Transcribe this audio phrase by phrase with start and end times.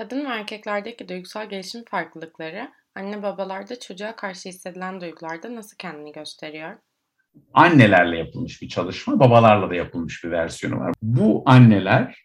[0.00, 6.76] Kadın ve erkeklerdeki duygusal gelişim farklılıkları anne babalarda çocuğa karşı hissedilen duygularda nasıl kendini gösteriyor?
[7.54, 10.92] Annelerle yapılmış bir çalışma, babalarla da yapılmış bir versiyonu var.
[11.02, 12.24] Bu anneler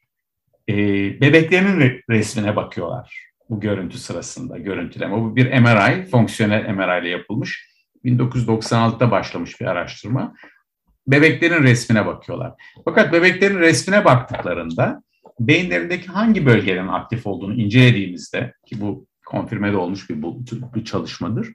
[0.70, 0.76] e,
[1.22, 5.16] bebeklerinin resmine bakıyorlar bu görüntü sırasında, görüntüleme.
[5.16, 7.70] Bu bir MRI, fonksiyonel MRI ile yapılmış.
[8.06, 10.34] 1996'da başlamış bir araştırma.
[11.08, 12.54] Bebeklerin resmine bakıyorlar.
[12.86, 15.05] Fakat bebeklerin resmine baktıklarında
[15.40, 20.24] beyinlerindeki hangi bölgelerin aktif olduğunu incelediğimizde ki bu konfirmede olmuş bir,
[20.76, 21.48] bir çalışmadır.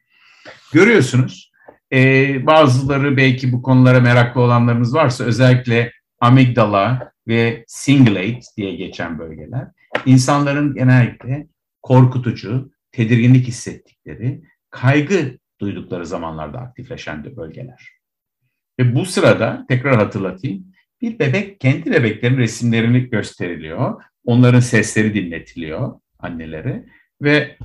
[0.72, 1.52] Görüyorsunuz
[1.92, 9.68] e, bazıları belki bu konulara meraklı olanlarınız varsa özellikle amigdala ve cingulate diye geçen bölgeler
[10.06, 11.46] insanların genellikle
[11.82, 17.88] korkutucu, tedirginlik hissettikleri, kaygı duydukları zamanlarda aktifleşen bölgeler.
[18.80, 20.69] Ve bu sırada tekrar hatırlatayım
[21.02, 24.02] bir bebek kendi bebeklerin resimlerini gösteriliyor.
[24.24, 26.86] Onların sesleri dinletiliyor annelere
[27.22, 27.56] ve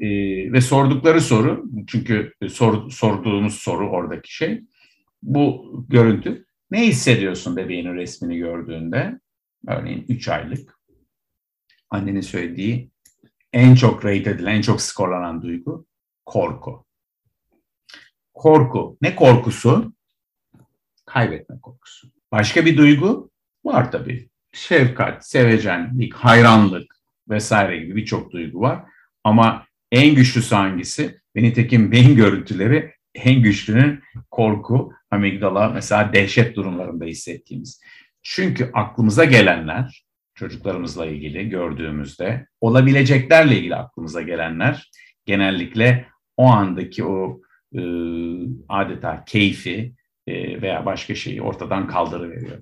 [0.00, 0.08] e,
[0.52, 4.64] ve sordukları soru çünkü sor, sorduğumuz soru oradaki şey
[5.22, 9.20] bu görüntü ne hissediyorsun bebeğinin resmini gördüğünde
[9.68, 10.78] örneğin 3 aylık
[11.90, 12.90] annenin söylediği
[13.52, 15.86] en çok rate edilen, en çok skorlanan duygu
[16.26, 16.84] korku.
[18.34, 18.98] Korku.
[19.02, 19.92] Ne korkusu?
[21.06, 22.17] Kaybetme korkusu.
[22.32, 23.30] Başka bir duygu
[23.64, 24.28] var tabii.
[24.52, 26.94] Şefkat, sevecenlik, hayranlık
[27.28, 28.84] vesaire gibi birçok duygu var.
[29.24, 31.18] Ama en güçlüsü hangisi?
[31.36, 37.80] Ve nitekim beyin görüntüleri en güçlünün korku, amigdala mesela dehşet durumlarında hissettiğimiz.
[38.22, 40.04] Çünkü aklımıza gelenler,
[40.34, 44.90] çocuklarımızla ilgili gördüğümüzde, olabileceklerle ilgili aklımıza gelenler
[45.26, 47.40] genellikle o andaki o
[47.74, 47.80] e,
[48.68, 49.94] adeta keyfi,
[50.62, 52.58] veya başka şeyi ortadan kaldırıveriyor.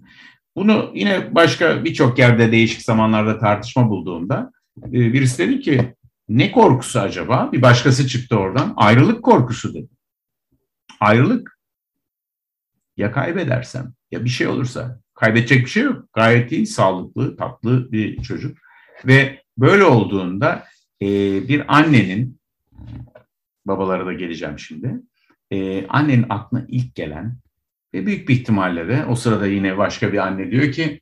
[0.56, 4.52] Bunu yine başka birçok yerde değişik zamanlarda tartışma bulduğumda
[4.86, 5.94] e, birisi dedi ki
[6.28, 7.50] ne korkusu acaba?
[7.52, 8.74] Bir başkası çıktı oradan.
[8.76, 9.88] Ayrılık korkusu dedi.
[11.00, 11.58] Ayrılık.
[12.96, 15.00] Ya kaybedersem ya bir şey olursa.
[15.14, 16.04] Kaybedecek bir şey yok.
[16.12, 18.58] Gayet iyi, sağlıklı, tatlı bir çocuk.
[19.04, 20.64] Ve böyle olduğunda
[21.02, 21.06] e,
[21.48, 22.40] bir annenin,
[23.66, 25.00] babalara da geleceğim şimdi,
[25.50, 27.36] e, annenin aklına ilk gelen
[27.96, 31.00] ve büyük bir ihtimalle de o sırada yine başka bir anne diyor ki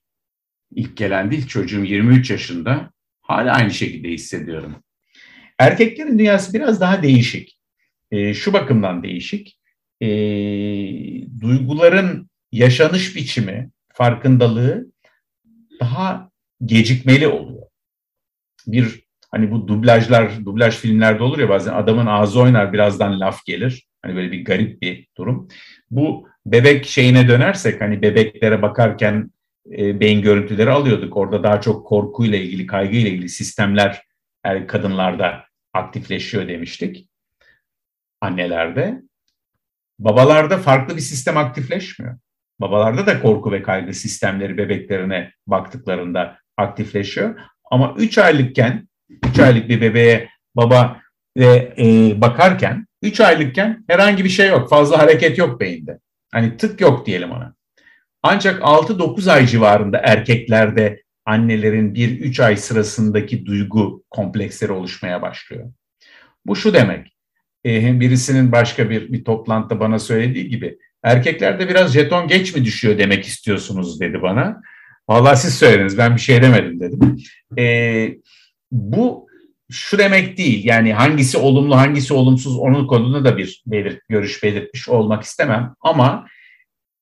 [0.75, 2.91] ilk gelen değil çocuğum 23 yaşında
[3.23, 4.77] hala aynı şekilde hissediyorum.
[5.59, 7.59] Erkeklerin dünyası biraz daha değişik.
[8.11, 9.59] E, şu bakımdan değişik.
[10.01, 10.09] E,
[11.41, 14.87] duyguların yaşanış biçimi, farkındalığı
[15.81, 16.31] daha
[16.65, 17.67] gecikmeli oluyor.
[18.67, 23.87] Bir hani bu dublajlar, dublaj filmlerde olur ya bazen adamın ağzı oynar birazdan laf gelir.
[24.03, 25.49] Hani böyle bir garip bir durum.
[25.91, 29.31] Bu bebek şeyine dönersek hani bebeklere bakarken
[29.73, 31.17] e, beyin görüntüleri alıyorduk.
[31.17, 34.03] Orada daha çok korkuyla ilgili, kaygıyla ilgili sistemler
[34.45, 37.09] er, kadınlarda aktifleşiyor demiştik.
[38.21, 39.03] Annelerde.
[39.99, 42.19] Babalarda farklı bir sistem aktifleşmiyor.
[42.61, 47.41] Babalarda da korku ve kaygı sistemleri bebeklerine baktıklarında aktifleşiyor.
[47.71, 51.01] Ama 3 aylıkken, 3 aylık bir bebeğe baba
[51.37, 54.71] ve e, bakarken 3 aylıkken herhangi bir şey yok.
[54.71, 55.99] Fazla hareket yok beyinde.
[56.35, 57.55] Hani tık yok diyelim ona.
[58.23, 65.73] Ancak 6-9 ay civarında erkeklerde annelerin 1-3 ay sırasındaki duygu kompleksleri oluşmaya başlıyor.
[66.47, 67.17] Bu şu demek.
[67.67, 72.99] E, birisinin başka bir, bir toplantıda bana söylediği gibi erkeklerde biraz jeton geç mi düşüyor
[72.99, 74.63] demek istiyorsunuz dedi bana.
[75.09, 77.17] Vallahi siz söylediniz ben bir şey demedim dedim.
[77.59, 78.17] E,
[78.73, 79.29] bu
[79.71, 84.89] şu demek değil yani hangisi olumlu hangisi olumsuz onun konusunda da bir belirt, görüş belirtmiş
[84.89, 86.27] olmak istemem ama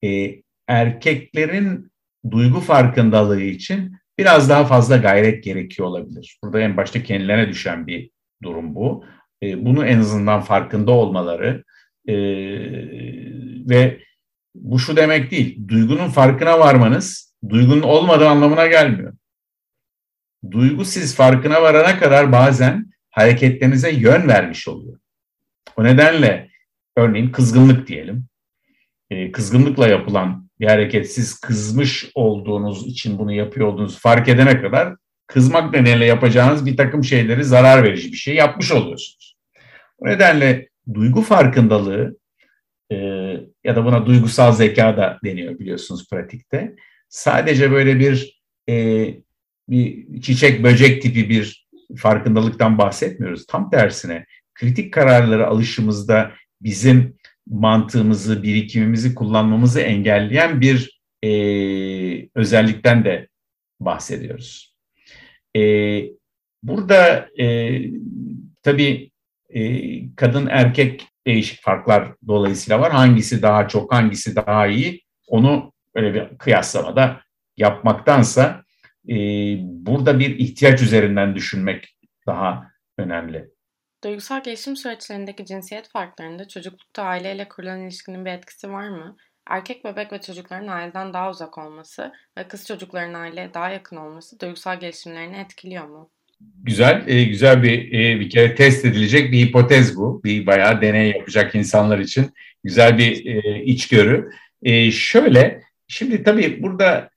[0.05, 0.35] e,
[0.69, 1.93] erkeklerin
[2.31, 6.39] duygu farkındalığı için biraz daha fazla gayret gerekiyor olabilir.
[6.45, 8.11] Burada en başta kendilerine düşen bir
[8.43, 9.05] durum bu.
[9.43, 11.65] E, bunu en azından farkında olmaları
[12.09, 12.15] e,
[13.71, 14.01] ve
[14.55, 19.13] bu şu demek değil, duygunun farkına varmanız duygunun olmadığı anlamına gelmiyor
[20.51, 24.99] duygu siz farkına varana kadar bazen hareketlerinize yön vermiş oluyor.
[25.77, 26.51] O nedenle
[26.97, 28.25] örneğin kızgınlık diyelim.
[29.11, 34.95] E, kızgınlıkla yapılan bir hareket siz kızmış olduğunuz için bunu yapıyor olduğunuz fark edene kadar
[35.27, 39.37] kızmak nedeniyle yapacağınız bir takım şeyleri zarar verici bir şey yapmış oluyorsunuz.
[39.99, 42.17] O nedenle duygu farkındalığı
[42.93, 42.97] e,
[43.65, 46.77] ya da buna duygusal zeka da deniyor biliyorsunuz pratikte.
[47.09, 49.07] Sadece böyle bir e,
[49.69, 53.47] bir çiçek böcek tipi bir farkındalıktan bahsetmiyoruz.
[53.47, 57.17] Tam tersine kritik kararları alışımızda bizim
[57.47, 61.31] mantığımızı, birikimimizi kullanmamızı engelleyen bir e,
[62.35, 63.29] özellikten de
[63.81, 64.77] bahsediyoruz.
[65.57, 65.63] E,
[66.63, 67.79] burada e,
[68.63, 69.11] tabii
[69.51, 72.93] e, kadın erkek değişik farklar dolayısıyla var.
[72.93, 77.21] Hangisi daha çok, hangisi daha iyi onu böyle bir kıyaslamada
[77.57, 78.65] yapmaktansa
[79.09, 79.15] e,
[79.61, 83.51] burada bir ihtiyaç üzerinden düşünmek daha önemli.
[84.05, 89.17] Duygusal gelişim süreçlerindeki cinsiyet farklarında çocuklukta aileyle kurulan ilişkinin bir etkisi var mı?
[89.47, 94.41] Erkek bebek ve çocukların aileden daha uzak olması ve kız çocukların aileye daha yakın olması
[94.41, 96.11] duygusal gelişimlerini etkiliyor mu?
[96.63, 100.25] Güzel, e, güzel bir e, bir kere test edilecek bir hipotez bu.
[100.25, 102.31] Bir bayağı deney yapacak insanlar için
[102.65, 104.31] güzel bir e, içgörü.
[104.63, 107.11] E, şöyle, şimdi tabii burada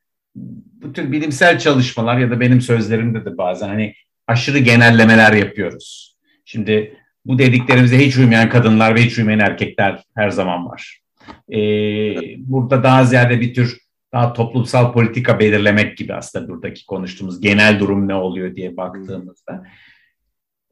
[0.81, 3.93] bu tür bilimsel çalışmalar ya da benim sözlerimde de bazen hani
[4.27, 6.15] aşırı genellemeler yapıyoruz.
[6.45, 10.99] Şimdi bu dediklerimize hiç uymayan kadınlar ve hiç uymayan erkekler her zaman var.
[11.53, 11.57] Ee,
[12.37, 18.07] burada daha ziyade bir tür daha toplumsal politika belirlemek gibi aslında buradaki konuştuğumuz genel durum
[18.07, 19.63] ne oluyor diye baktığımızda.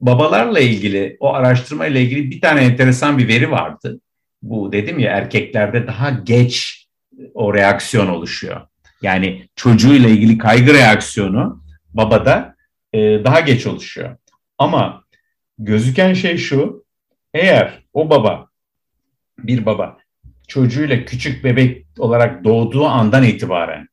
[0.02, 4.00] Babalarla ilgili o araştırma ile ilgili bir tane enteresan bir veri vardı.
[4.42, 6.86] Bu dedim ya erkeklerde daha geç
[7.34, 8.62] o reaksiyon oluşuyor.
[9.04, 11.64] Yani çocuğuyla ilgili kaygı reaksiyonu
[11.94, 12.56] babada
[12.94, 14.18] e, daha geç oluşuyor.
[14.58, 15.04] Ama
[15.58, 16.86] gözüken şey şu,
[17.34, 18.50] eğer o baba,
[19.38, 19.98] bir baba
[20.48, 23.88] çocuğuyla küçük bebek olarak doğduğu andan itibaren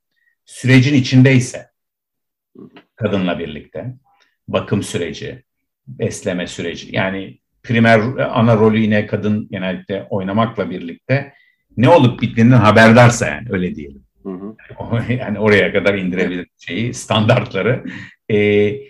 [0.45, 1.71] sürecin içindeyse
[2.97, 3.95] kadınla birlikte
[4.49, 5.43] bakım süreci,
[5.87, 11.35] besleme süreci yani primer ana rolü yine kadın genellikle oynamakla birlikte
[11.77, 14.05] ne olup bittiğinden haberdarsa yani öyle diyelim.
[14.23, 14.57] Hı hı.
[15.13, 17.85] Yani oraya kadar indirebilir şeyi, standartları.
[18.31, 18.81] Ee,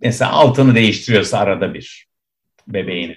[0.00, 2.06] mesela altını değiştiriyorsa arada bir
[2.68, 3.16] bebeğini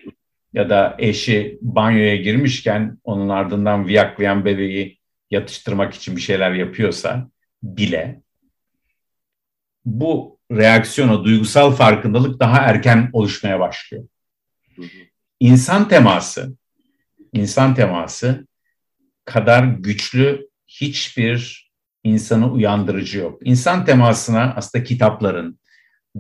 [0.54, 5.00] ya da eşi banyoya girmişken onun ardından viyaklayan bebeği
[5.32, 7.30] yatıştırmak için bir şeyler yapıyorsa
[7.64, 8.22] bile
[9.86, 14.04] bu reaksiyona, duygusal farkındalık daha erken oluşmaya başlıyor.
[15.40, 16.56] İnsan teması,
[17.34, 18.48] insan teması
[19.26, 20.50] kadar güçlü
[20.82, 21.72] hiçbir
[22.04, 23.40] insanı uyandırıcı yok.
[23.44, 25.60] İnsan temasına aslında kitapların,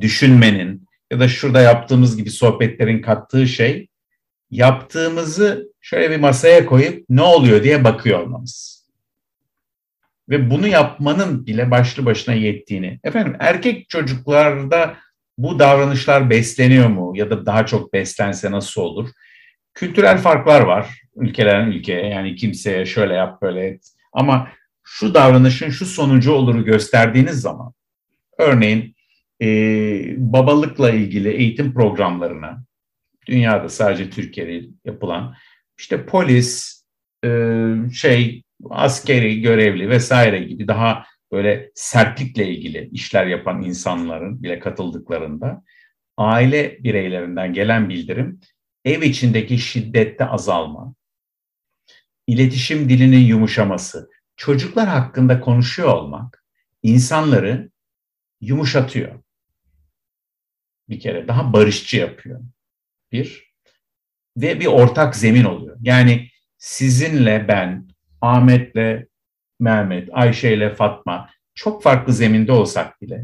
[0.01, 3.87] düşünmenin ya da şurada yaptığımız gibi sohbetlerin kattığı şey
[4.51, 8.85] yaptığımızı şöyle bir masaya koyup ne oluyor diye bakıyor olmamız.
[10.29, 12.99] Ve bunu yapmanın bile başlı başına yettiğini.
[13.03, 14.97] Efendim erkek çocuklarda
[15.37, 19.09] bu davranışlar besleniyor mu ya da daha çok beslense nasıl olur?
[19.73, 23.91] Kültürel farklar var ülkeden ülkeye yani kimseye şöyle yap böyle et.
[24.15, 24.49] Ama
[24.83, 27.73] şu davranışın şu sonucu oluru gösterdiğiniz zaman
[28.39, 28.95] örneğin
[29.41, 29.47] e,
[30.17, 32.63] babalıkla ilgili eğitim programlarına
[33.27, 35.35] dünyada sadece Türkiye'de yapılan
[35.77, 36.81] işte polis,
[37.25, 37.29] e,
[37.93, 45.63] şey askeri görevli vesaire gibi daha böyle sertlikle ilgili işler yapan insanların bile katıldıklarında
[46.17, 48.39] aile bireylerinden gelen bildirim
[48.85, 50.93] ev içindeki şiddette azalma,
[52.27, 56.45] iletişim dilinin yumuşaması, çocuklar hakkında konuşuyor olmak
[56.83, 57.71] insanları
[58.41, 59.23] yumuşatıyor.
[60.89, 62.41] Bir kere daha barışçı yapıyor
[63.11, 63.55] bir
[64.37, 65.77] ve bir ortak zemin oluyor.
[65.81, 67.87] Yani sizinle ben,
[68.21, 69.07] Ahmet'le
[69.59, 73.23] Mehmet, Ayşe'yle Fatma çok farklı zeminde olsak bile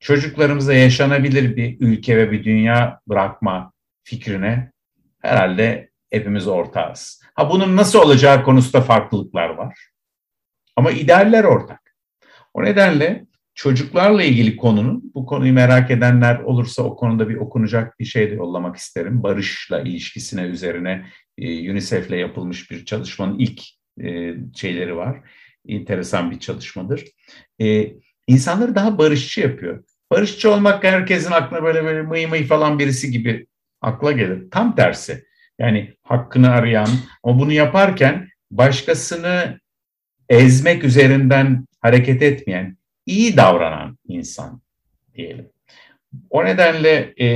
[0.00, 3.72] çocuklarımıza yaşanabilir bir ülke ve bir dünya bırakma
[4.02, 4.72] fikrine
[5.18, 7.22] herhalde hepimiz ortağız.
[7.34, 9.78] Ha bunun nasıl olacağı konusunda farklılıklar var.
[10.76, 11.94] Ama idealler ortak.
[12.54, 18.04] O nedenle Çocuklarla ilgili konunun, bu konuyu merak edenler olursa o konuda bir okunacak bir
[18.04, 19.22] şey de yollamak isterim.
[19.22, 21.06] Barışla ilişkisine üzerine
[21.38, 23.62] e, UNICEF'le yapılmış bir çalışmanın ilk
[24.02, 25.20] e, şeyleri var.
[25.68, 27.04] Enteresan bir çalışmadır.
[27.60, 27.92] E,
[28.26, 29.84] insanları daha barışçı yapıyor.
[30.10, 33.46] Barışçı olmak herkesin aklına böyle böyle mıy mıy falan birisi gibi
[33.80, 34.50] akla gelir.
[34.50, 35.24] Tam tersi.
[35.62, 36.88] Yani hakkını arayan
[37.22, 39.60] ama bunu yaparken başkasını
[40.28, 42.76] ezmek üzerinden hareket etmeyen,
[43.06, 44.62] iyi davranan insan
[45.14, 45.48] diyelim.
[46.30, 47.26] O nedenle e,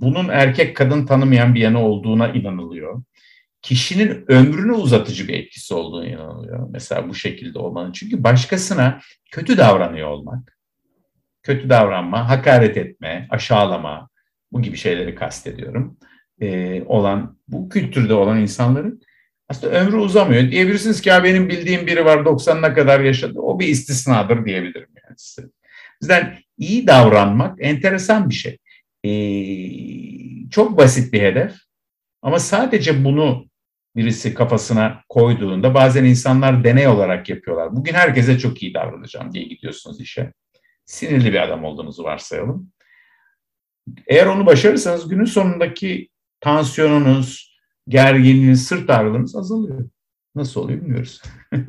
[0.00, 3.02] bunun erkek kadın tanımayan bir yanı olduğuna inanılıyor.
[3.62, 6.68] Kişinin ömrünü uzatıcı bir etkisi olduğuna inanılıyor.
[6.70, 7.92] Mesela bu şekilde olmanın.
[7.92, 10.58] Çünkü başkasına kötü davranıyor olmak,
[11.42, 14.08] kötü davranma, hakaret etme, aşağılama,
[14.52, 15.98] bu gibi şeyleri kastediyorum.
[16.40, 19.02] E, olan, bu kültürde olan insanların
[19.48, 20.50] aslında ömrü uzamıyor.
[20.50, 23.40] Diyebilirsiniz ki ya benim bildiğim biri var 90'ına kadar yaşadı.
[23.40, 25.48] O bir istisnadır diyebilirim yani size.
[26.02, 28.58] Bizden iyi davranmak enteresan bir şey.
[29.04, 31.52] Ee, çok basit bir hedef.
[32.22, 33.48] Ama sadece bunu
[33.96, 37.76] birisi kafasına koyduğunda bazen insanlar deney olarak yapıyorlar.
[37.76, 40.32] Bugün herkese çok iyi davranacağım diye gidiyorsunuz işe.
[40.84, 42.72] Sinirli bir adam olduğunuzu varsayalım.
[44.06, 46.08] Eğer onu başarırsanız günün sonundaki
[46.40, 49.90] tansiyonunuz, gerginliğiniz, sırt ağrılarınız azalıyor.
[50.34, 51.22] Nasıl oluyor bilmiyoruz.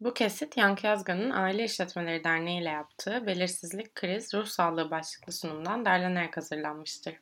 [0.00, 5.84] Bu kesit Yankı Yazgan'ın Aile İşletmeleri Derneği ile yaptığı Belirsizlik, Kriz, Ruh Sağlığı başlıklı sunumdan
[5.84, 7.14] derlenerek hazırlanmıştır.